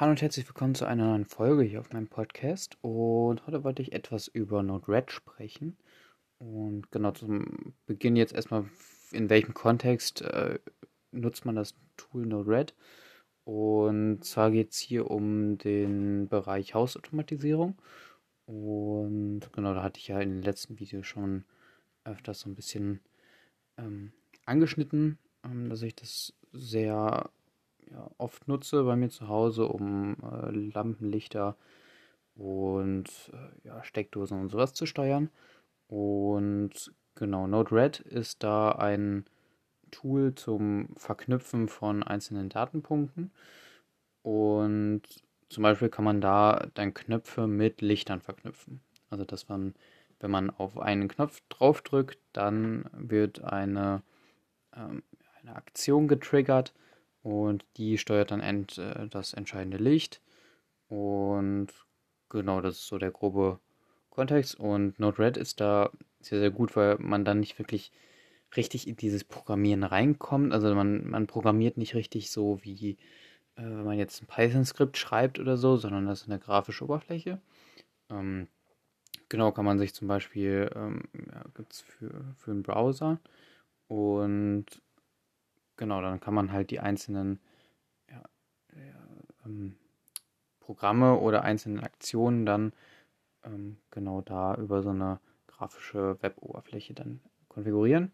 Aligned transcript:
Hallo 0.00 0.12
und 0.12 0.22
herzlich 0.22 0.46
willkommen 0.46 0.76
zu 0.76 0.84
einer 0.84 1.06
neuen 1.06 1.24
Folge 1.24 1.64
hier 1.64 1.80
auf 1.80 1.92
meinem 1.92 2.06
Podcast. 2.06 2.78
Und 2.82 3.44
heute 3.48 3.64
wollte 3.64 3.82
ich 3.82 3.90
etwas 3.90 4.28
über 4.28 4.62
Node-RED 4.62 5.10
sprechen. 5.10 5.76
Und 6.38 6.92
genau 6.92 7.10
zum 7.10 7.74
Beginn 7.84 8.14
jetzt 8.14 8.32
erstmal, 8.32 8.66
in 9.10 9.28
welchem 9.28 9.54
Kontext 9.54 10.22
äh, 10.22 10.60
nutzt 11.10 11.44
man 11.44 11.56
das 11.56 11.74
Tool 11.96 12.26
Node-RED? 12.26 12.76
Und 13.42 14.24
zwar 14.24 14.52
geht 14.52 14.70
es 14.70 14.78
hier 14.78 15.10
um 15.10 15.58
den 15.58 16.28
Bereich 16.28 16.74
Hausautomatisierung. 16.74 17.74
Und 18.46 19.52
genau, 19.52 19.74
da 19.74 19.82
hatte 19.82 19.98
ich 19.98 20.06
ja 20.06 20.20
in 20.20 20.30
den 20.30 20.42
letzten 20.42 20.78
Videos 20.78 21.08
schon 21.08 21.44
öfters 22.04 22.38
so 22.38 22.48
ein 22.48 22.54
bisschen 22.54 23.00
ähm, 23.76 24.12
angeschnitten, 24.44 25.18
ähm, 25.42 25.68
dass 25.68 25.82
ich 25.82 25.96
das 25.96 26.34
sehr 26.52 27.30
ja, 27.90 28.10
oft 28.18 28.48
nutze 28.48 28.84
bei 28.84 28.96
mir 28.96 29.10
zu 29.10 29.28
Hause, 29.28 29.66
um 29.66 30.16
äh, 30.22 30.50
Lampenlichter 30.50 31.56
und 32.34 33.08
äh, 33.32 33.66
ja, 33.68 33.82
Steckdosen 33.84 34.40
und 34.40 34.50
sowas 34.50 34.74
zu 34.74 34.86
steuern. 34.86 35.30
Und 35.88 36.92
genau, 37.14 37.46
Node-RED 37.46 38.00
ist 38.00 38.42
da 38.42 38.72
ein 38.72 39.24
Tool 39.90 40.34
zum 40.34 40.90
Verknüpfen 40.96 41.68
von 41.68 42.02
einzelnen 42.02 42.48
Datenpunkten. 42.48 43.32
Und 44.22 45.02
zum 45.48 45.62
Beispiel 45.62 45.88
kann 45.88 46.04
man 46.04 46.20
da 46.20 46.66
dann 46.74 46.94
Knöpfe 46.94 47.46
mit 47.46 47.80
Lichtern 47.80 48.20
verknüpfen. 48.20 48.80
Also 49.10 49.24
dass 49.24 49.48
man, 49.48 49.74
wenn 50.20 50.30
man 50.30 50.50
auf 50.50 50.78
einen 50.78 51.08
Knopf 51.08 51.42
draufdrückt, 51.48 52.18
dann 52.32 52.84
wird 52.92 53.42
eine, 53.42 54.02
ähm, 54.76 55.02
eine 55.40 55.56
Aktion 55.56 56.08
getriggert 56.08 56.74
und 57.22 57.64
die 57.76 57.98
steuert 57.98 58.30
dann 58.30 58.40
ent, 58.40 58.78
äh, 58.78 59.08
das 59.08 59.34
entscheidende 59.34 59.78
Licht. 59.78 60.20
Und 60.88 61.68
genau, 62.28 62.60
das 62.60 62.76
ist 62.78 62.86
so 62.86 62.98
der 62.98 63.10
grobe 63.10 63.58
Kontext. 64.10 64.58
Und 64.58 64.98
Node-RED 64.98 65.36
ist 65.36 65.60
da 65.60 65.90
sehr, 66.20 66.40
sehr 66.40 66.50
gut, 66.50 66.76
weil 66.76 66.96
man 66.98 67.24
dann 67.24 67.40
nicht 67.40 67.58
wirklich 67.58 67.92
richtig 68.56 68.88
in 68.88 68.96
dieses 68.96 69.24
Programmieren 69.24 69.84
reinkommt. 69.84 70.52
Also 70.52 70.74
man, 70.74 71.08
man 71.08 71.26
programmiert 71.26 71.76
nicht 71.76 71.94
richtig 71.94 72.30
so 72.30 72.58
wie 72.62 72.98
äh, 73.58 73.62
wenn 73.62 73.84
man 73.84 73.98
jetzt 73.98 74.22
ein 74.22 74.26
Python-Skript 74.26 74.96
schreibt 74.96 75.38
oder 75.38 75.56
so, 75.56 75.76
sondern 75.76 76.06
das 76.06 76.22
ist 76.22 76.28
eine 76.28 76.38
grafische 76.38 76.84
Oberfläche. 76.84 77.40
Ähm, 78.10 78.48
genau 79.28 79.52
kann 79.52 79.64
man 79.64 79.78
sich 79.78 79.94
zum 79.94 80.08
Beispiel, 80.08 80.70
ähm, 80.74 81.02
ja, 81.14 81.44
gibt 81.54 81.72
es 81.74 81.80
für, 81.80 82.34
für 82.36 82.52
einen 82.52 82.62
Browser 82.62 83.20
und 83.88 84.66
Genau, 85.78 86.02
dann 86.02 86.20
kann 86.20 86.34
man 86.34 86.52
halt 86.52 86.70
die 86.70 86.80
einzelnen 86.80 87.40
ja, 88.10 88.22
ja, 88.74 89.06
ähm, 89.46 89.76
Programme 90.60 91.18
oder 91.18 91.42
einzelnen 91.44 91.80
Aktionen 91.80 92.44
dann 92.44 92.74
ähm, 93.44 93.78
genau 93.90 94.20
da 94.20 94.54
über 94.56 94.82
so 94.82 94.90
eine 94.90 95.20
grafische 95.46 96.18
Web-Oberfläche 96.20 96.92
dann 96.94 97.20
konfigurieren. 97.48 98.12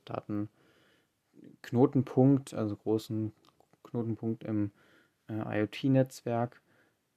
Datenknotenpunkt, 1.63 2.53
also 2.53 2.75
großen 2.75 3.33
Knotenpunkt 3.83 4.43
im 4.43 4.71
äh, 5.27 5.61
IoT-Netzwerk 5.61 6.61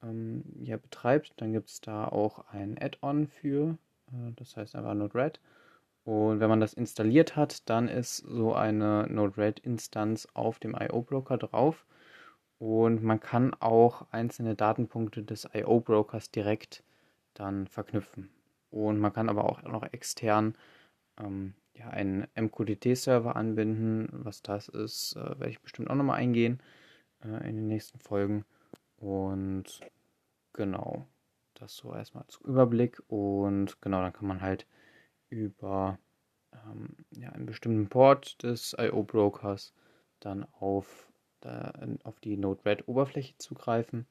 ähm, 0.03 0.43
ja, 0.61 0.77
betreibt, 0.77 1.33
dann 1.37 1.53
gibt 1.53 1.69
es 1.69 1.81
da 1.81 2.07
auch 2.07 2.45
ein 2.51 2.77
Add-on 2.79 3.27
für, 3.27 3.77
äh, 4.11 4.31
das 4.35 4.55
heißt 4.57 4.75
einfach 4.75 4.93
Node-RED. 4.93 5.39
Und 6.03 6.39
wenn 6.39 6.49
man 6.49 6.59
das 6.59 6.73
installiert 6.73 7.35
hat, 7.35 7.69
dann 7.69 7.87
ist 7.87 8.17
so 8.17 8.53
eine 8.53 9.05
Node-RED-Instanz 9.09 10.27
auf 10.33 10.59
dem 10.59 10.75
IO-Broker 10.75 11.37
drauf. 11.37 11.85
Und 12.57 13.03
man 13.03 13.19
kann 13.19 13.53
auch 13.59 14.07
einzelne 14.11 14.55
Datenpunkte 14.55 15.23
des 15.23 15.47
IO-Brokers 15.53 16.31
direkt 16.31 16.83
dann 17.33 17.67
verknüpfen. 17.67 18.29
Und 18.71 18.99
man 18.99 19.13
kann 19.13 19.29
aber 19.29 19.45
auch 19.45 19.61
noch 19.63 19.83
extern 19.93 20.55
ähm, 21.19 21.53
ja, 21.73 21.89
einen 21.89 22.27
MQTT-Server 22.35 23.35
anbinden. 23.35 24.09
Was 24.11 24.41
das 24.41 24.67
ist, 24.67 25.15
äh, 25.15 25.39
werde 25.39 25.49
ich 25.49 25.61
bestimmt 25.61 25.89
auch 25.89 25.95
nochmal 25.95 26.17
eingehen 26.17 26.59
äh, 27.23 27.49
in 27.49 27.55
den 27.55 27.67
nächsten 27.67 27.99
Folgen. 27.99 28.45
Und 28.99 29.79
genau, 30.53 31.07
das 31.53 31.75
so 31.75 31.93
erstmal 31.93 32.23
als 32.23 32.39
Überblick. 32.43 33.01
Und 33.07 33.81
genau, 33.81 34.01
dann 34.01 34.13
kann 34.13 34.27
man 34.27 34.41
halt 34.41 34.67
über 35.29 35.99
ähm, 36.53 36.95
ja, 37.11 37.29
einen 37.29 37.45
bestimmten 37.45 37.87
Port 37.87 38.41
des 38.43 38.75
IO-Brokers 38.77 39.73
dann 40.19 40.45
auf, 40.59 41.07
da, 41.41 41.73
auf 42.03 42.19
die 42.19 42.37
Node-RED-Oberfläche 42.37 43.37
zugreifen 43.37 44.05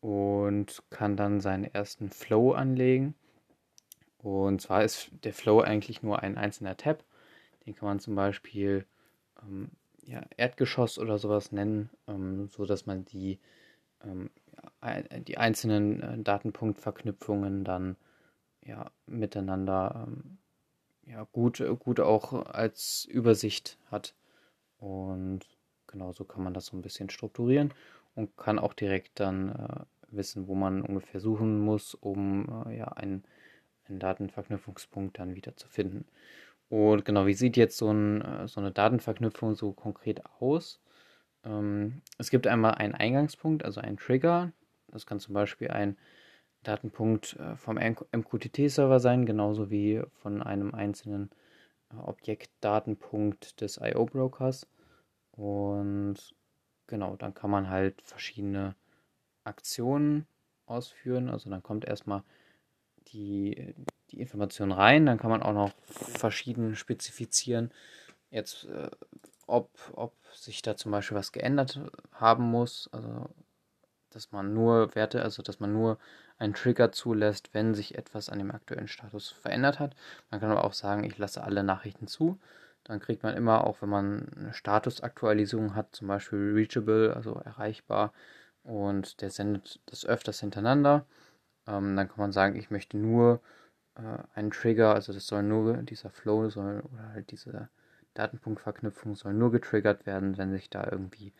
und 0.00 0.82
kann 0.90 1.16
dann 1.16 1.40
seinen 1.40 1.64
ersten 1.64 2.10
Flow 2.10 2.52
anlegen. 2.52 3.14
Und 4.18 4.60
zwar 4.60 4.84
ist 4.84 5.10
der 5.24 5.32
Flow 5.32 5.60
eigentlich 5.60 6.02
nur 6.02 6.20
ein 6.20 6.36
einzelner 6.36 6.76
Tab. 6.76 7.04
Den 7.64 7.74
kann 7.74 7.88
man 7.88 8.00
zum 8.00 8.14
Beispiel 8.14 8.86
ähm, 9.42 9.70
ja, 10.02 10.22
Erdgeschoss 10.36 10.98
oder 10.98 11.18
sowas 11.18 11.52
nennen, 11.52 11.90
ähm, 12.06 12.48
so 12.48 12.66
man 12.86 13.04
die 13.04 13.38
die 15.26 15.38
einzelnen 15.38 16.02
äh, 16.02 16.18
Datenpunktverknüpfungen 16.22 17.64
dann 17.64 17.96
ja 18.62 18.90
miteinander 19.06 20.06
ähm, 20.08 20.38
ja, 21.06 21.26
gut, 21.32 21.62
gut 21.80 22.00
auch 22.00 22.32
als 22.46 23.04
Übersicht 23.04 23.78
hat. 23.90 24.14
Und 24.78 25.40
genauso 25.86 26.24
kann 26.24 26.42
man 26.42 26.54
das 26.54 26.66
so 26.66 26.76
ein 26.76 26.82
bisschen 26.82 27.10
strukturieren 27.10 27.74
und 28.14 28.36
kann 28.36 28.58
auch 28.58 28.74
direkt 28.74 29.20
dann 29.20 29.50
äh, 29.50 29.84
wissen, 30.10 30.46
wo 30.48 30.54
man 30.54 30.82
ungefähr 30.82 31.20
suchen 31.20 31.60
muss, 31.60 31.94
um 31.94 32.64
äh, 32.66 32.78
ja 32.78 32.86
einen, 32.88 33.24
einen 33.88 33.98
Datenverknüpfungspunkt 33.98 35.18
dann 35.18 35.34
wieder 35.34 35.56
zu 35.56 35.68
finden. 35.68 36.06
Und 36.68 37.04
genau, 37.04 37.26
wie 37.26 37.34
sieht 37.34 37.56
jetzt 37.56 37.76
so, 37.76 37.90
ein, 37.90 38.22
äh, 38.22 38.48
so 38.48 38.60
eine 38.60 38.72
Datenverknüpfung 38.72 39.54
so 39.54 39.72
konkret 39.72 40.24
aus? 40.40 40.80
Ähm, 41.44 42.02
es 42.18 42.30
gibt 42.30 42.46
einmal 42.46 42.74
einen 42.74 42.94
Eingangspunkt, 42.94 43.64
also 43.64 43.80
einen 43.80 43.96
Trigger. 43.96 44.52
Das 44.88 45.06
kann 45.06 45.20
zum 45.20 45.34
Beispiel 45.34 45.68
ein 45.68 45.96
Datenpunkt 46.62 47.36
äh, 47.36 47.56
vom 47.56 47.76
MQTT-Server 47.78 49.00
sein, 49.00 49.24
genauso 49.24 49.70
wie 49.70 50.02
von 50.22 50.42
einem 50.42 50.74
einzelnen 50.74 51.30
äh, 51.92 51.96
Objektdatenpunkt 51.96 53.60
des 53.60 53.78
IO-Brokers. 53.78 54.66
Und 55.32 56.16
genau, 56.86 57.16
dann 57.16 57.34
kann 57.34 57.50
man 57.50 57.70
halt 57.70 58.02
verschiedene 58.02 58.74
Aktionen 59.44 60.26
ausführen. 60.66 61.30
Also 61.30 61.48
dann 61.48 61.62
kommt 61.62 61.86
erstmal 61.86 62.22
die, 63.08 63.74
die 64.10 64.20
Information 64.20 64.72
rein, 64.72 65.06
dann 65.06 65.18
kann 65.18 65.30
man 65.30 65.42
auch 65.42 65.54
noch 65.54 65.72
verschieden 65.86 66.76
spezifizieren. 66.76 67.72
Jetzt 68.30 68.64
äh, 68.66 68.90
ob, 69.50 69.70
ob 69.94 70.14
sich 70.34 70.62
da 70.62 70.76
zum 70.76 70.92
Beispiel 70.92 71.16
was 71.16 71.32
geändert 71.32 71.80
haben 72.12 72.44
muss. 72.44 72.88
Also, 72.92 73.28
dass 74.10 74.32
man 74.32 74.54
nur 74.54 74.94
Werte, 74.94 75.22
also 75.22 75.42
dass 75.42 75.60
man 75.60 75.72
nur 75.72 75.98
einen 76.38 76.54
Trigger 76.54 76.92
zulässt, 76.92 77.54
wenn 77.54 77.74
sich 77.74 77.96
etwas 77.96 78.28
an 78.28 78.38
dem 78.38 78.50
aktuellen 78.50 78.88
Status 78.88 79.28
verändert 79.28 79.78
hat. 79.78 79.94
Man 80.30 80.40
kann 80.40 80.50
aber 80.50 80.64
auch 80.64 80.72
sagen, 80.72 81.04
ich 81.04 81.18
lasse 81.18 81.44
alle 81.44 81.62
Nachrichten 81.62 82.06
zu. 82.06 82.38
Dann 82.84 83.00
kriegt 83.00 83.22
man 83.22 83.36
immer, 83.36 83.64
auch 83.64 83.82
wenn 83.82 83.90
man 83.90 84.28
eine 84.36 84.54
Statusaktualisierung 84.54 85.74
hat, 85.74 85.94
zum 85.94 86.08
Beispiel 86.08 86.52
reachable, 86.54 87.14
also 87.14 87.34
erreichbar, 87.34 88.12
und 88.62 89.20
der 89.20 89.30
sendet 89.30 89.80
das 89.86 90.04
öfters 90.06 90.40
hintereinander. 90.40 91.04
Ähm, 91.66 91.96
dann 91.96 92.08
kann 92.08 92.18
man 92.18 92.32
sagen, 92.32 92.56
ich 92.56 92.70
möchte 92.70 92.96
nur 92.96 93.40
äh, 93.96 94.18
einen 94.34 94.50
Trigger, 94.50 94.94
also 94.94 95.12
das 95.12 95.26
soll 95.26 95.42
nur 95.42 95.78
dieser 95.78 96.10
Flow 96.10 96.48
soll 96.50 96.82
oder 96.92 97.10
halt 97.12 97.30
diese 97.30 97.68
Datenpunktverknüpfung 98.14 99.14
soll 99.14 99.34
nur 99.34 99.52
getriggert 99.52 100.06
werden, 100.06 100.38
wenn 100.38 100.52
sich 100.52 100.70
da 100.70 100.88
irgendwie 100.90 101.32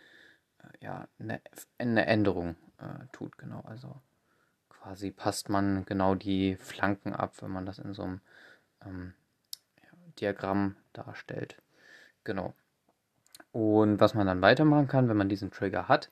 äh, 0.58 0.84
ja, 0.84 1.08
eine, 1.19 1.40
eine 1.78 2.06
Änderung 2.06 2.56
äh, 2.78 3.06
tut. 3.12 3.37
Genau, 3.38 3.61
also 3.67 4.00
quasi 4.69 5.11
passt 5.11 5.49
man 5.49 5.84
genau 5.84 6.14
die 6.14 6.56
Flanken 6.56 7.12
ab, 7.12 7.34
wenn 7.40 7.50
man 7.50 7.67
das 7.67 7.78
in 7.78 7.93
so 7.93 8.02
einem 8.02 8.20
ähm, 8.84 9.14
ja, 9.82 9.88
Diagramm 10.20 10.76
darstellt. 10.93 11.56
Genau. 12.25 12.55
Und 13.52 14.00
was 14.00 14.14
man 14.14 14.26
dann 14.26 14.43
weitermachen 14.43 14.88
kann, 14.88 15.08
wenn 15.08 15.16
man 15.16 15.28
diesen 15.28 15.50
Trigger 15.50 15.88
hat, 15.88 16.11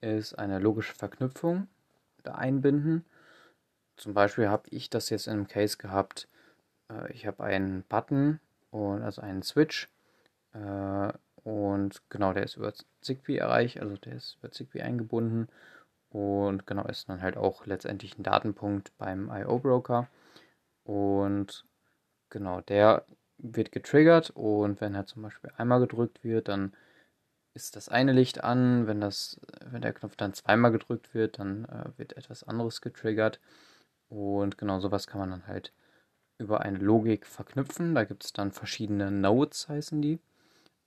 ist 0.00 0.38
eine 0.38 0.58
logische 0.58 0.94
Verknüpfung 0.94 1.68
da 2.22 2.34
einbinden. 2.34 3.04
Zum 3.96 4.14
Beispiel 4.14 4.48
habe 4.48 4.68
ich 4.70 4.90
das 4.90 5.10
jetzt 5.10 5.26
in 5.26 5.34
einem 5.34 5.48
Case 5.48 5.76
gehabt. 5.76 6.28
Äh, 6.88 7.12
ich 7.12 7.26
habe 7.26 7.42
einen 7.42 7.82
Button 7.82 8.40
und 8.70 9.02
also 9.02 9.22
einen 9.22 9.42
Switch. 9.42 9.88
Äh, 10.52 11.12
und 11.44 12.02
genau, 12.10 12.32
der 12.32 12.44
ist 12.44 12.56
über 12.56 12.72
Zigbee 13.00 13.38
erreicht, 13.38 13.80
also 13.80 13.96
der 13.96 14.14
ist 14.14 14.36
über 14.40 14.50
Zigbee 14.50 14.82
eingebunden. 14.82 15.48
Und 16.10 16.66
genau, 16.66 16.84
ist 16.84 17.08
dann 17.08 17.22
halt 17.22 17.36
auch 17.36 17.66
letztendlich 17.66 18.18
ein 18.18 18.22
Datenpunkt 18.22 18.96
beim 18.98 19.30
IO-Broker. 19.30 20.08
Und 20.84 21.64
genau, 22.30 22.60
der 22.62 23.04
wird 23.38 23.72
getriggert 23.72 24.30
und 24.30 24.80
wenn 24.80 24.94
er 24.94 25.06
zum 25.06 25.22
Beispiel 25.22 25.50
einmal 25.56 25.80
gedrückt 25.80 26.24
wird, 26.24 26.48
dann 26.48 26.72
ist 27.54 27.76
das 27.76 27.88
eine 27.88 28.12
Licht 28.12 28.42
an. 28.42 28.86
Wenn, 28.86 29.00
das, 29.00 29.40
wenn 29.64 29.82
der 29.82 29.92
Knopf 29.92 30.16
dann 30.16 30.34
zweimal 30.34 30.72
gedrückt 30.72 31.14
wird, 31.14 31.38
dann 31.38 31.64
äh, 31.66 31.98
wird 31.98 32.16
etwas 32.16 32.44
anderes 32.44 32.80
getriggert. 32.80 33.40
Und 34.08 34.58
genau 34.58 34.80
sowas 34.80 35.06
kann 35.06 35.20
man 35.20 35.30
dann 35.30 35.46
halt 35.46 35.72
über 36.38 36.60
eine 36.62 36.78
Logik 36.78 37.26
verknüpfen. 37.26 37.94
Da 37.94 38.04
gibt 38.04 38.24
es 38.24 38.32
dann 38.32 38.52
verschiedene 38.52 39.10
Nodes, 39.10 39.68
heißen 39.68 40.00
die. 40.00 40.20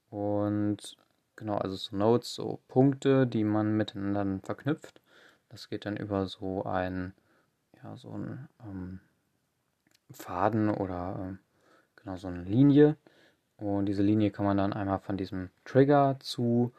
Und 0.09 0.98
genau, 1.36 1.57
also 1.57 1.75
so 1.75 1.95
Nodes, 1.95 2.33
so 2.33 2.59
Punkte, 2.68 3.27
die 3.27 3.44
man 3.44 3.77
miteinander 3.77 4.39
verknüpft. 4.44 5.01
Das 5.50 5.69
geht 5.69 5.86
dann 5.86 5.98
über 5.98 6.27
so 6.27 6.63
ein, 6.63 7.13
ja, 7.83 7.95
so 7.98 8.12
ein 8.12 8.48
ähm, 8.63 9.00
Faden 10.12 10.69
oder 10.69 11.33
äh, 11.33 11.38
genau 11.98 12.18
so 12.18 12.27
eine 12.27 12.44
Linie. 12.44 12.95
Und 13.57 13.86
diese 13.86 14.01
Linie 14.01 14.31
kann 14.31 14.45
man 14.45 14.57
dann 14.57 14.74
einmal 14.74 15.00
von 15.00 15.18
diesem 15.18 15.50
Trigger 15.65 16.18
zu 16.19 16.74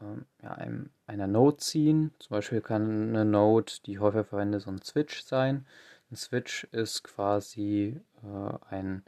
ähm, 0.00 0.24
ja, 0.42 0.52
einem, 0.52 0.90
einer 1.06 1.26
Node 1.26 1.58
ziehen. 1.58 2.12
Zum 2.18 2.30
Beispiel 2.30 2.60
kann 2.60 3.10
eine 3.10 3.24
Node, 3.24 3.72
die 3.86 3.92
ich 3.92 4.00
häufig 4.00 4.26
verwende, 4.26 4.60
so 4.60 4.70
ein 4.70 4.82
Switch 4.82 5.22
sein. 5.22 5.66
Ein 6.10 6.16
Switch 6.16 6.64
ist 6.72 7.04
quasi 7.04 8.00
äh, 8.22 8.58
ein 8.70 9.04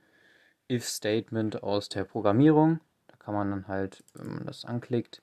If-Statement 0.71 1.63
aus 1.63 1.89
der 1.89 2.05
Programmierung. 2.05 2.81
Da 3.09 3.17
kann 3.17 3.35
man 3.35 3.51
dann 3.51 3.69
halt, 3.69 4.05
wenn 4.15 4.35
man 4.35 4.47
das 4.47 4.65
anklickt, 4.65 5.23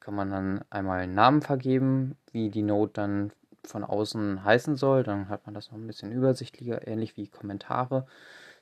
kann 0.00 0.14
man 0.14 0.30
dann 0.30 0.64
einmal 0.70 1.00
einen 1.00 1.14
Namen 1.14 1.42
vergeben, 1.42 2.16
wie 2.32 2.50
die 2.50 2.62
Node 2.62 2.92
dann 2.94 3.32
von 3.64 3.84
außen 3.84 4.42
heißen 4.42 4.76
soll. 4.76 5.02
Dann 5.02 5.28
hat 5.28 5.44
man 5.44 5.54
das 5.54 5.70
noch 5.70 5.78
ein 5.78 5.86
bisschen 5.86 6.12
übersichtlicher, 6.12 6.86
ähnlich 6.86 7.16
wie 7.16 7.28
Kommentare 7.28 8.06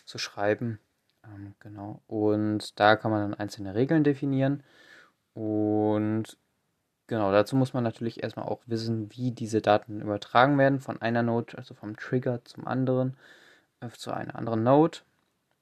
zu 0.05 0.19
schreiben. 0.19 0.81
Ähm, 1.25 1.55
genau. 1.61 2.03
Und 2.09 2.79
da 2.81 2.97
kann 2.97 3.13
man 3.13 3.31
dann 3.31 3.39
einzelne 3.39 3.75
Regeln 3.77 4.03
definieren. 4.03 4.65
Und 5.35 6.37
genau, 7.07 7.33
dazu 7.33 7.57
muss 7.57 7.73
man 7.73 7.85
natürlich 7.85 8.23
erstmal 8.23 8.47
auch 8.47 8.63
wissen, 8.67 9.11
wie 9.13 9.31
diese 9.33 9.61
Daten 9.61 10.01
übertragen 10.01 10.59
werden 10.59 10.81
von 10.81 11.01
einer 11.01 11.23
Node, 11.23 11.57
also 11.59 11.75
vom 11.75 11.97
Trigger 11.97 12.45
zum 12.45 12.67
anderen, 12.67 13.17
äh, 13.81 13.89
zu 13.91 14.13
einer 14.13 14.37
anderen 14.37 14.63
Node. 14.63 14.99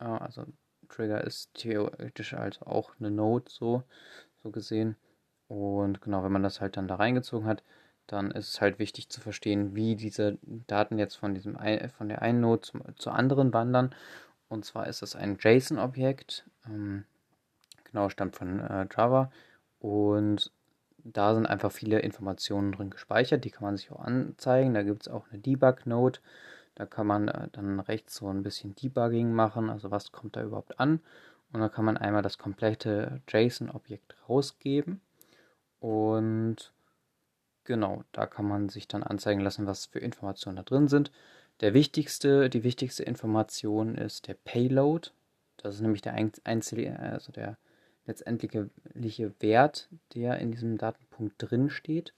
Äh, 0.01 0.05
also 0.05 0.47
Trigger 0.89 1.23
ist 1.25 1.55
theoretisch 1.55 2.35
also 2.35 2.67
auch 2.67 2.93
eine 2.99 3.11
Node, 3.11 3.47
so, 3.49 3.83
so 4.43 4.51
gesehen. 4.51 4.97
Und 5.49 6.01
genau, 6.01 6.25
wenn 6.25 6.33
man 6.33 6.43
das 6.43 6.61
halt 6.61 6.77
dann 6.77 6.89
da 6.89 6.97
reingezogen 6.97 7.47
hat, 7.47 7.63
dann 8.07 8.31
ist 8.31 8.49
es 8.49 8.61
halt 8.61 8.79
wichtig 8.79 9.09
zu 9.09 9.21
verstehen, 9.21 9.75
wie 9.75 9.97
diese 9.97 10.39
Daten 10.43 10.99
jetzt 10.99 11.17
von, 11.17 11.35
diesem, 11.35 11.57
von 11.97 12.09
der 12.09 12.23
einen 12.23 12.41
Node 12.41 12.61
zum, 12.63 12.83
zur 12.97 13.15
anderen 13.15 13.53
wandern 13.55 13.95
und 14.49 14.65
zwar 14.65 14.87
ist 14.87 15.03
es 15.03 15.17
ein 15.17 15.37
JSON-Objekt, 15.41 16.45
ähm, 16.67 17.05
genau, 17.85 18.09
stammt 18.09 18.37
von 18.37 18.61
äh, 18.61 18.87
Java. 18.95 19.33
Und 19.81 20.53
da 21.05 21.35
sind 21.35 21.47
einfach 21.47 21.71
viele 21.71 22.01
Informationen 22.01 22.73
drin 22.73 22.91
gespeichert, 22.91 23.45
die 23.45 23.51
kann 23.51 23.65
man 23.65 23.77
sich 23.77 23.93
auch 23.93 24.01
anzeigen. 24.01 24.75
Da 24.75 24.83
gibt 24.83 25.03
es 25.03 25.09
auch 25.09 25.27
eine 25.31 25.39
Debug-Node. 25.39 26.21
Da 26.75 26.87
kann 26.87 27.07
man 27.07 27.29
äh, 27.29 27.49
dann 27.53 27.79
rechts 27.79 28.17
so 28.17 28.29
ein 28.29 28.43
bisschen 28.43 28.75
Debugging 28.75 29.33
machen, 29.33 29.71
also 29.71 29.91
was 29.91 30.11
kommt 30.13 30.37
da 30.37 30.43
überhaupt 30.43 30.81
an. 30.81 31.01
Und 31.53 31.61
dann 31.61 31.71
kann 31.71 31.85
man 31.85 31.97
einmal 31.97 32.23
das 32.23 32.39
komplette 32.39 33.21
JSON-Objekt 33.29 34.17
rausgeben. 34.29 35.01
Und 35.79 36.73
genau, 37.65 38.03
da 38.13 38.27
kann 38.27 38.47
man 38.47 38.71
sich 38.71 38.89
dann 38.89 39.05
anzeigen 39.05 39.41
lassen, 39.41 39.67
was 39.67 39.87
für 39.87 40.01
Informationen 40.01 40.57
da 40.57 40.63
drin 40.63 40.89
sind. 40.89 41.13
Der 41.61 41.75
wichtigste, 41.75 42.51
die 42.51 42.65
wichtigste 42.65 43.05
Information 43.05 43.95
ist 43.95 44.27
der 44.27 44.35
Payload. 44.35 45.11
Das 45.59 45.77
ist 45.77 45.81
nämlich 45.81 46.03
der 46.03 46.15
einzige, 46.15 46.99
also 46.99 47.31
der 47.31 47.57
letztendliche 48.07 48.71
Wert, 49.41 49.89
der 50.15 50.39
in 50.39 50.53
diesem 50.53 50.79
Datenpunkt 50.79 51.35
drin 51.39 51.71
steht. 51.71 52.15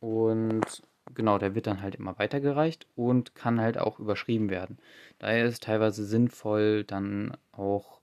Und 0.00 0.82
genau, 1.14 1.38
der 1.38 1.54
wird 1.54 1.66
dann 1.66 1.82
halt 1.82 1.94
immer 1.94 2.18
weitergereicht 2.18 2.86
und 2.94 3.34
kann 3.34 3.60
halt 3.60 3.78
auch 3.78 3.98
überschrieben 3.98 4.50
werden. 4.50 4.78
Daher 5.18 5.46
ist 5.46 5.54
es 5.54 5.60
teilweise 5.60 6.04
sinnvoll, 6.04 6.84
dann 6.84 7.36
auch 7.52 8.00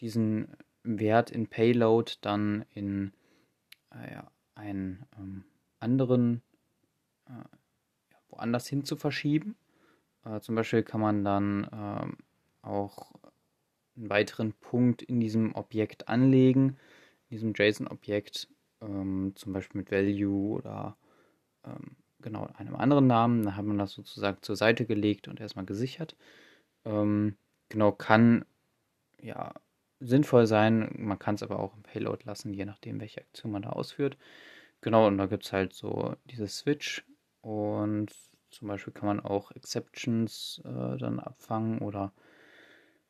diesen 0.00 0.48
Wert 0.82 1.30
in 1.30 1.48
Payload 1.48 2.12
dann 2.20 2.64
in 2.74 3.12
äh, 3.90 4.22
einen 4.54 5.06
ähm, 5.18 5.44
anderen, 5.80 6.42
äh, 7.26 7.32
woanders 8.28 8.66
hin 8.66 8.84
zu 8.84 8.96
verschieben. 8.96 9.56
Äh, 10.24 10.40
zum 10.40 10.54
Beispiel 10.54 10.82
kann 10.82 11.00
man 11.00 11.24
dann 11.24 11.68
ähm, 11.72 12.16
auch 12.62 13.12
einen 13.96 14.10
weiteren 14.10 14.52
Punkt 14.52 15.02
in 15.02 15.20
diesem 15.20 15.54
Objekt 15.54 16.08
anlegen, 16.08 16.76
in 17.28 17.36
diesem 17.36 17.52
JSON-Objekt, 17.54 18.48
ähm, 18.80 19.32
zum 19.36 19.52
Beispiel 19.52 19.80
mit 19.80 19.90
Value 19.90 20.56
oder 20.56 20.96
ähm, 21.64 21.96
genau 22.20 22.48
einem 22.56 22.76
anderen 22.76 23.06
Namen. 23.06 23.42
Dann 23.42 23.56
hat 23.56 23.64
man 23.64 23.78
das 23.78 23.92
sozusagen 23.92 24.38
zur 24.42 24.56
Seite 24.56 24.86
gelegt 24.86 25.28
und 25.28 25.40
erstmal 25.40 25.66
gesichert. 25.66 26.16
Ähm, 26.84 27.36
genau, 27.68 27.92
kann 27.92 28.44
ja 29.20 29.54
sinnvoll 30.00 30.46
sein. 30.46 30.90
Man 30.98 31.18
kann 31.18 31.36
es 31.36 31.42
aber 31.42 31.58
auch 31.58 31.76
im 31.76 31.82
Payload 31.82 32.24
lassen, 32.24 32.52
je 32.52 32.64
nachdem, 32.64 33.00
welche 33.00 33.20
Aktion 33.20 33.52
man 33.52 33.62
da 33.62 33.70
ausführt. 33.70 34.16
Genau, 34.80 35.06
und 35.06 35.18
da 35.18 35.26
gibt 35.26 35.44
es 35.44 35.52
halt 35.52 35.72
so 35.72 36.14
dieses 36.26 36.58
Switch 36.58 37.04
und 37.40 38.12
zum 38.50 38.68
Beispiel 38.68 38.92
kann 38.92 39.06
man 39.06 39.20
auch 39.20 39.50
Exceptions 39.52 40.60
äh, 40.64 40.98
dann 40.98 41.18
abfangen 41.20 41.78
oder 41.78 42.12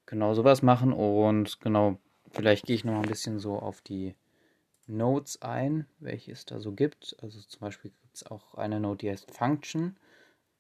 genau 0.06 0.34
sowas 0.34 0.62
machen. 0.62 0.92
Und 0.92 1.60
genau, 1.60 1.98
vielleicht 2.30 2.66
gehe 2.66 2.76
ich 2.76 2.84
noch 2.84 2.94
ein 2.94 3.08
bisschen 3.08 3.38
so 3.38 3.58
auf 3.58 3.80
die 3.80 4.14
Nodes 4.86 5.40
ein, 5.42 5.86
welche 5.98 6.32
es 6.32 6.44
da 6.44 6.60
so 6.60 6.72
gibt. 6.72 7.16
Also 7.22 7.40
zum 7.40 7.60
Beispiel 7.60 7.90
gibt 8.02 8.16
es 8.16 8.26
auch 8.26 8.54
eine 8.54 8.80
Node, 8.80 8.98
die 8.98 9.10
heißt 9.10 9.30
Function. 9.30 9.96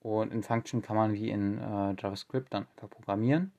Und 0.00 0.32
in 0.32 0.42
Function 0.42 0.82
kann 0.82 0.96
man 0.96 1.14
wie 1.14 1.30
in 1.30 1.58
äh, 1.58 1.94
JavaScript 1.98 2.52
dann 2.52 2.66
einfach 2.68 2.90
programmieren. 2.90 3.52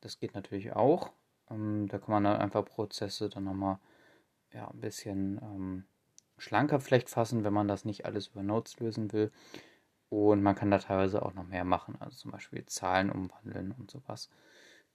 Das 0.00 0.18
geht 0.18 0.34
natürlich 0.34 0.72
auch. 0.72 1.12
Ähm, 1.50 1.86
da 1.88 1.98
kann 1.98 2.12
man 2.12 2.24
dann 2.24 2.40
einfach 2.40 2.64
Prozesse 2.64 3.28
dann 3.28 3.44
nochmal 3.44 3.78
ja, 4.52 4.68
ein 4.68 4.80
bisschen 4.80 5.38
ähm, 5.42 5.84
schlanker 6.38 6.80
vielleicht 6.80 7.10
fassen, 7.10 7.44
wenn 7.44 7.52
man 7.52 7.68
das 7.68 7.84
nicht 7.84 8.04
alles 8.04 8.28
über 8.28 8.42
Nodes 8.42 8.78
lösen 8.80 9.12
will. 9.12 9.30
Und 10.08 10.42
man 10.42 10.54
kann 10.54 10.70
da 10.70 10.78
teilweise 10.78 11.22
auch 11.22 11.32
noch 11.32 11.46
mehr 11.46 11.64
machen, 11.64 11.96
also 12.00 12.16
zum 12.16 12.32
Beispiel 12.32 12.66
Zahlen 12.66 13.10
umwandeln 13.10 13.72
und 13.72 13.90
sowas. 13.90 14.28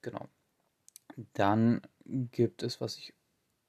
Genau. 0.00 0.28
Dann 1.34 1.82
gibt 2.06 2.62
es, 2.62 2.80
was 2.80 2.96
ich 2.96 3.12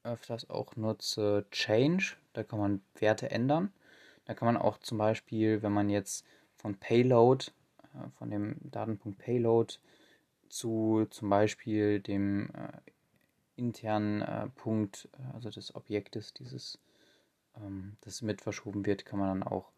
öfters 0.04 0.48
auch 0.48 0.76
nutze, 0.76 1.46
Change. 1.50 2.16
Da 2.32 2.44
kann 2.44 2.58
man 2.58 2.82
Werte 2.94 3.30
ändern. 3.30 3.72
Da 4.24 4.34
kann 4.34 4.46
man 4.46 4.56
auch 4.56 4.78
zum 4.78 4.98
Beispiel, 4.98 5.62
wenn 5.62 5.72
man 5.72 5.90
jetzt 5.90 6.24
von 6.54 6.76
Payload, 6.76 7.46
äh, 7.94 8.08
von 8.18 8.30
dem 8.30 8.56
Datenpunkt 8.70 9.18
Payload 9.18 9.74
zu 10.48 11.06
zum 11.10 11.30
Beispiel 11.30 12.00
dem 12.00 12.50
äh, 12.50 12.72
internen 13.56 14.22
äh, 14.22 14.48
Punkt, 14.48 15.08
also 15.34 15.50
des 15.50 15.74
Objektes, 15.74 16.32
dieses, 16.34 16.78
ähm, 17.56 17.96
das 18.02 18.22
mit 18.22 18.40
verschoben 18.42 18.86
wird, 18.86 19.04
kann 19.04 19.18
man 19.18 19.40
dann 19.40 19.48
auch 19.48 19.72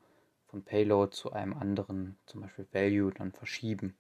von 0.46 0.62
Payload 0.62 1.14
zu 1.16 1.32
einem 1.32 1.54
anderen, 1.54 2.18
zum 2.26 2.42
Beispiel 2.42 2.66
Value, 2.72 3.12
dann 3.12 3.32
verschieben. 3.32 3.96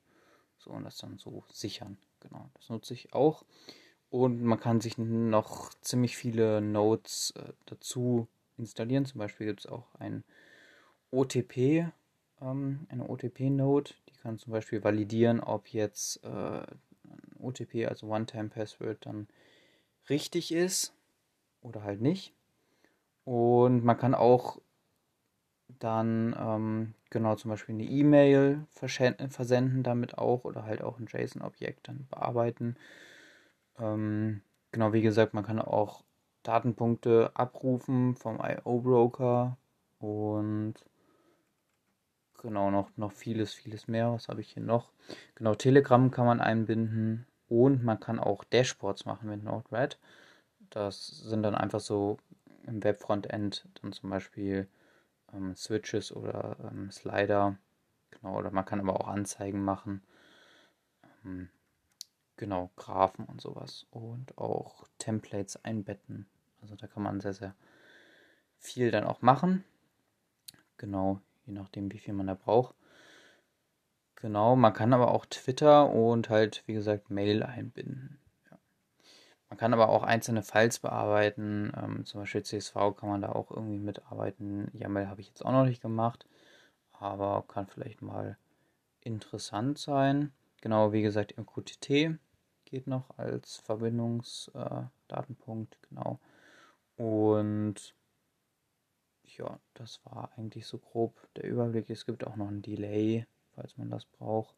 So 0.58 0.70
und 0.70 0.84
das 0.84 0.98
dann 0.98 1.18
so 1.18 1.44
sichern. 1.50 1.96
Genau, 2.22 2.48
das 2.54 2.68
nutze 2.70 2.94
ich 2.94 3.12
auch. 3.12 3.44
Und 4.10 4.42
man 4.42 4.60
kann 4.60 4.80
sich 4.80 4.98
noch 4.98 5.72
ziemlich 5.80 6.16
viele 6.16 6.60
Nodes 6.60 7.32
äh, 7.36 7.52
dazu 7.66 8.28
installieren. 8.58 9.06
Zum 9.06 9.18
Beispiel 9.18 9.46
gibt 9.46 9.60
es 9.60 9.66
auch 9.66 9.94
ein 9.94 10.22
OTP, 11.10 11.88
ähm, 12.40 12.86
eine 12.88 13.08
OTP-Node, 13.08 13.92
die 14.08 14.14
kann 14.14 14.38
zum 14.38 14.52
Beispiel 14.52 14.84
validieren, 14.84 15.40
ob 15.40 15.68
jetzt 15.68 16.22
äh, 16.24 16.62
OTP, 17.38 17.86
also 17.86 18.06
One-Time-Password, 18.06 19.06
dann 19.06 19.28
richtig 20.08 20.52
ist 20.52 20.92
oder 21.60 21.82
halt 21.82 22.00
nicht. 22.00 22.32
Und 23.24 23.84
man 23.84 23.98
kann 23.98 24.14
auch 24.14 24.60
dann 25.78 26.36
ähm, 26.38 26.94
genau 27.10 27.34
zum 27.36 27.50
Beispiel 27.50 27.74
eine 27.74 27.84
E-Mail 27.84 28.66
versenden 28.70 29.82
damit 29.82 30.18
auch 30.18 30.44
oder 30.44 30.64
halt 30.64 30.82
auch 30.82 30.98
ein 30.98 31.06
JSON-Objekt 31.06 31.88
dann 31.88 32.06
bearbeiten. 32.10 32.76
Ähm, 33.78 34.42
genau, 34.70 34.92
wie 34.92 35.02
gesagt, 35.02 35.34
man 35.34 35.44
kann 35.44 35.58
auch 35.58 36.04
Datenpunkte 36.42 37.30
abrufen 37.34 38.14
vom 38.16 38.40
IO-Broker 38.40 39.56
und 39.98 40.74
genau 42.40 42.70
noch, 42.70 42.90
noch 42.96 43.12
vieles, 43.12 43.52
vieles 43.54 43.88
mehr. 43.88 44.12
Was 44.12 44.28
habe 44.28 44.40
ich 44.40 44.50
hier 44.50 44.62
noch? 44.62 44.90
Genau, 45.36 45.54
Telegram 45.54 46.10
kann 46.10 46.26
man 46.26 46.40
einbinden 46.40 47.26
und 47.48 47.84
man 47.84 48.00
kann 48.00 48.18
auch 48.18 48.44
Dashboards 48.44 49.04
machen 49.04 49.28
mit 49.28 49.44
Node-RED. 49.44 49.98
Das 50.70 51.06
sind 51.06 51.42
dann 51.42 51.54
einfach 51.54 51.80
so 51.80 52.18
im 52.66 52.82
Web-Frontend 52.82 53.68
dann 53.80 53.92
zum 53.92 54.10
Beispiel 54.10 54.68
ähm, 55.32 55.54
Switches 55.56 56.12
oder 56.12 56.56
ähm, 56.70 56.90
Slider. 56.90 57.56
Genau, 58.10 58.38
oder 58.38 58.50
man 58.50 58.64
kann 58.64 58.80
aber 58.80 59.00
auch 59.00 59.08
Anzeigen 59.08 59.64
machen. 59.64 60.02
Ähm, 61.24 61.48
genau, 62.36 62.70
Graphen 62.76 63.24
und 63.24 63.40
sowas 63.40 63.86
und 63.90 64.36
auch 64.38 64.86
Templates 64.98 65.64
einbetten. 65.64 66.26
Also 66.60 66.76
da 66.76 66.86
kann 66.86 67.02
man 67.02 67.20
sehr, 67.20 67.34
sehr 67.34 67.54
viel 68.58 68.90
dann 68.90 69.04
auch 69.04 69.22
machen. 69.22 69.64
Genau, 70.78 71.20
je 71.46 71.52
nachdem, 71.52 71.92
wie 71.92 71.98
viel 71.98 72.14
man 72.14 72.26
da 72.26 72.34
braucht. 72.34 72.74
Genau, 74.16 74.54
man 74.54 74.72
kann 74.72 74.92
aber 74.92 75.10
auch 75.10 75.26
Twitter 75.26 75.90
und 75.90 76.28
halt, 76.28 76.62
wie 76.66 76.74
gesagt, 76.74 77.10
Mail 77.10 77.42
einbinden. 77.42 78.18
Man 79.52 79.58
kann 79.58 79.74
aber 79.74 79.90
auch 79.90 80.02
einzelne 80.02 80.42
Files 80.42 80.78
bearbeiten, 80.78 81.70
ähm, 81.76 82.06
zum 82.06 82.20
Beispiel 82.20 82.42
CSV 82.42 82.96
kann 82.96 83.10
man 83.10 83.20
da 83.20 83.32
auch 83.32 83.50
irgendwie 83.50 83.78
mitarbeiten. 83.78 84.70
YAML 84.72 85.08
habe 85.08 85.20
ich 85.20 85.26
jetzt 85.26 85.44
auch 85.44 85.52
noch 85.52 85.66
nicht 85.66 85.82
gemacht, 85.82 86.24
aber 86.94 87.44
kann 87.46 87.66
vielleicht 87.66 88.00
mal 88.00 88.38
interessant 89.02 89.76
sein. 89.76 90.32
Genau, 90.62 90.92
wie 90.92 91.02
gesagt, 91.02 91.36
MQTT 91.36 92.18
geht 92.64 92.86
noch 92.86 93.18
als 93.18 93.58
Verbindungsdatenpunkt, 93.58 95.74
äh, 95.74 95.78
genau. 95.90 96.18
Und 96.96 97.94
ja, 99.36 99.58
das 99.74 100.00
war 100.06 100.30
eigentlich 100.38 100.66
so 100.66 100.78
grob 100.78 101.14
der 101.36 101.44
Überblick. 101.44 101.90
Es 101.90 102.06
gibt 102.06 102.26
auch 102.26 102.36
noch 102.36 102.48
ein 102.48 102.62
Delay, 102.62 103.26
falls 103.54 103.76
man 103.76 103.90
das 103.90 104.06
braucht. 104.06 104.54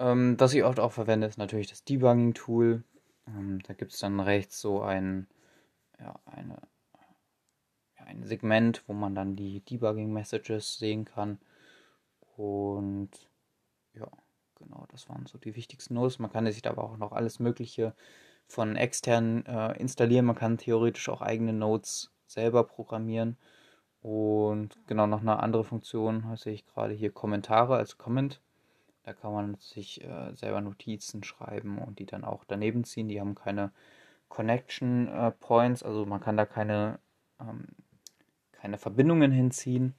Ähm, 0.00 0.34
was 0.40 0.54
ich 0.54 0.64
oft 0.64 0.80
auch 0.80 0.90
verwende, 0.90 1.28
ist 1.28 1.38
natürlich 1.38 1.68
das 1.68 1.84
Debugging-Tool. 1.84 2.82
Ähm, 3.26 3.60
da 3.62 3.74
gibt 3.74 3.92
es 3.92 4.00
dann 4.00 4.20
rechts 4.20 4.60
so 4.60 4.82
ein, 4.82 5.26
ja, 5.98 6.18
eine, 6.26 6.56
ja, 7.98 8.04
ein 8.06 8.24
Segment, 8.24 8.82
wo 8.86 8.92
man 8.92 9.14
dann 9.14 9.36
die 9.36 9.60
Debugging-Messages 9.60 10.78
sehen 10.78 11.04
kann. 11.04 11.38
Und 12.36 13.10
ja, 13.94 14.08
genau, 14.56 14.86
das 14.90 15.08
waren 15.08 15.26
so 15.26 15.38
die 15.38 15.56
wichtigsten 15.56 15.94
Notes. 15.94 16.18
Man 16.18 16.32
kann 16.32 16.46
sich 16.46 16.62
da 16.62 16.70
aber 16.70 16.84
auch 16.84 16.96
noch 16.96 17.12
alles 17.12 17.38
Mögliche 17.38 17.94
von 18.46 18.76
extern 18.76 19.46
äh, 19.46 19.78
installieren. 19.78 20.26
Man 20.26 20.36
kann 20.36 20.58
theoretisch 20.58 21.08
auch 21.08 21.22
eigene 21.22 21.52
Notes 21.52 22.12
selber 22.26 22.64
programmieren. 22.64 23.36
Und 24.00 24.76
genau 24.86 25.06
noch 25.06 25.20
eine 25.20 25.38
andere 25.38 25.64
Funktion 25.64 26.36
sehe 26.36 26.54
ich 26.54 26.66
gerade 26.66 26.92
hier 26.92 27.12
Kommentare 27.12 27.76
als 27.76 27.98
Comment. 27.98 28.40
Da 29.04 29.12
kann 29.12 29.32
man 29.32 29.54
sich 29.56 30.02
äh, 30.04 30.34
selber 30.34 30.60
Notizen 30.60 31.24
schreiben 31.24 31.78
und 31.78 31.98
die 31.98 32.06
dann 32.06 32.24
auch 32.24 32.44
daneben 32.44 32.84
ziehen. 32.84 33.08
Die 33.08 33.20
haben 33.20 33.34
keine 33.34 33.72
Connection 34.28 35.08
äh, 35.08 35.30
Points, 35.32 35.82
also 35.82 36.06
man 36.06 36.20
kann 36.20 36.36
da 36.36 36.46
keine, 36.46 36.98
ähm, 37.40 37.66
keine 38.52 38.78
Verbindungen 38.78 39.32
hinziehen. 39.32 39.94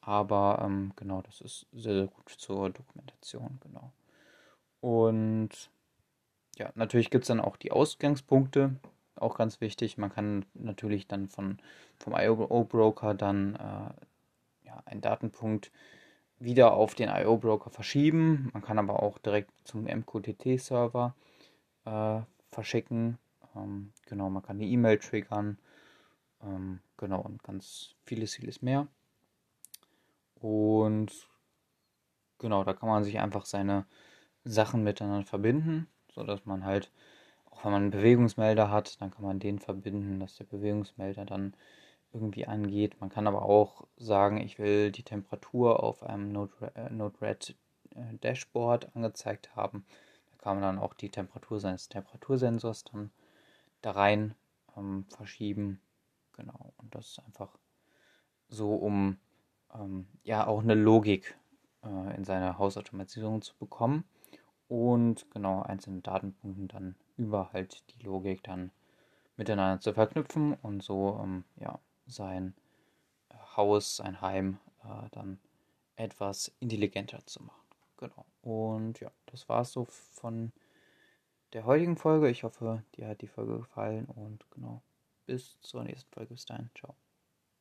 Aber 0.00 0.62
ähm, 0.64 0.92
genau, 0.96 1.20
das 1.22 1.40
ist 1.40 1.66
sehr, 1.72 1.94
sehr 1.94 2.06
gut 2.06 2.30
zur 2.30 2.70
Dokumentation, 2.70 3.58
genau. 3.60 3.92
Und 4.80 5.70
ja, 6.56 6.70
natürlich 6.74 7.10
gibt 7.10 7.24
es 7.24 7.28
dann 7.28 7.40
auch 7.40 7.56
die 7.56 7.72
Ausgangspunkte 7.72 8.76
auch 9.16 9.36
ganz 9.36 9.60
wichtig. 9.60 9.98
Man 9.98 10.10
kann 10.10 10.46
natürlich 10.54 11.06
dann 11.06 11.28
von, 11.28 11.58
vom 11.98 12.14
IO-Broker 12.16 13.14
dann 13.14 13.54
äh, 13.56 14.66
ja, 14.66 14.82
einen 14.86 15.00
Datenpunkt 15.00 15.70
wieder 16.38 16.72
auf 16.72 16.94
den 16.94 17.08
IO-Broker 17.08 17.70
verschieben. 17.70 18.50
Man 18.52 18.62
kann 18.62 18.78
aber 18.78 19.02
auch 19.02 19.18
direkt 19.18 19.50
zum 19.64 19.84
MQTT-Server 19.84 21.14
äh, 21.84 22.20
verschicken. 22.48 23.18
Ähm, 23.56 23.92
genau, 24.06 24.30
man 24.30 24.42
kann 24.42 24.58
die 24.58 24.72
E-Mail 24.72 24.98
triggern. 24.98 25.58
Ähm, 26.42 26.80
genau, 26.96 27.20
und 27.20 27.42
ganz 27.42 27.94
vieles, 28.04 28.34
vieles 28.34 28.62
mehr. 28.62 28.86
Und 30.40 31.10
genau, 32.38 32.62
da 32.64 32.72
kann 32.74 32.88
man 32.88 33.04
sich 33.04 33.18
einfach 33.18 33.44
seine 33.44 33.86
Sachen 34.44 34.84
miteinander 34.84 35.26
verbinden, 35.26 35.88
sodass 36.14 36.46
man 36.46 36.64
halt 36.64 36.90
auch 37.58 37.64
wenn 37.64 37.72
man 37.72 37.82
einen 37.82 37.90
Bewegungsmelder 37.90 38.70
hat, 38.70 39.00
dann 39.00 39.10
kann 39.10 39.24
man 39.24 39.40
den 39.40 39.58
verbinden, 39.58 40.20
dass 40.20 40.36
der 40.36 40.44
Bewegungsmelder 40.44 41.24
dann 41.24 41.54
irgendwie 42.12 42.46
angeht. 42.46 43.00
Man 43.00 43.10
kann 43.10 43.26
aber 43.26 43.42
auch 43.42 43.86
sagen, 43.96 44.38
ich 44.38 44.58
will 44.58 44.90
die 44.90 45.02
Temperatur 45.02 45.82
auf 45.82 46.02
einem 46.02 46.32
Node-RED 46.32 47.54
äh, 47.94 48.14
Dashboard 48.22 48.94
angezeigt 48.96 49.54
haben. 49.56 49.84
Da 50.30 50.38
kann 50.38 50.56
man 50.56 50.62
dann 50.62 50.78
auch 50.78 50.94
die 50.94 51.10
Temperatur 51.10 51.60
seines 51.60 51.88
Temperatursensors 51.88 52.84
dann 52.84 53.10
da 53.82 53.92
rein 53.92 54.34
ähm, 54.76 55.04
verschieben. 55.08 55.80
Genau, 56.36 56.72
und 56.78 56.94
das 56.94 57.08
ist 57.08 57.18
einfach 57.20 57.58
so, 58.48 58.74
um 58.74 59.18
ähm, 59.74 60.06
ja 60.22 60.46
auch 60.46 60.62
eine 60.62 60.74
Logik 60.74 61.36
äh, 61.84 62.16
in 62.16 62.24
seiner 62.24 62.58
Hausautomatisierung 62.58 63.42
zu 63.42 63.54
bekommen 63.58 64.04
und 64.68 65.30
genau 65.30 65.62
einzelne 65.62 66.00
Datenpunkte 66.00 66.66
dann 66.66 66.94
über 67.16 67.52
halt 67.52 67.82
die 67.90 68.04
Logik 68.04 68.42
dann 68.44 68.70
miteinander 69.36 69.80
zu 69.80 69.92
verknüpfen 69.92 70.54
und 70.54 70.82
so 70.82 71.20
ähm, 71.22 71.44
ja, 71.56 71.78
sein 72.08 72.54
Haus, 73.56 73.96
sein 73.96 74.20
Heim 74.20 74.58
äh, 74.84 75.08
dann 75.12 75.38
etwas 75.96 76.52
intelligenter 76.60 77.24
zu 77.26 77.42
machen. 77.42 77.62
Genau. 77.96 78.24
Und 78.42 79.00
ja, 79.00 79.10
das 79.26 79.48
war 79.48 79.62
es 79.62 79.72
so 79.72 79.84
von 79.84 80.52
der 81.52 81.64
heutigen 81.64 81.96
Folge. 81.96 82.28
Ich 82.30 82.44
hoffe, 82.44 82.84
dir 82.96 83.08
hat 83.08 83.20
die 83.20 83.26
Folge 83.26 83.58
gefallen 83.58 84.06
und 84.06 84.48
genau, 84.50 84.82
bis 85.26 85.60
zur 85.60 85.84
nächsten 85.84 86.10
Folge. 86.12 86.34
Bis 86.34 86.46
dahin. 86.46 86.70
Ciao. 86.74 86.94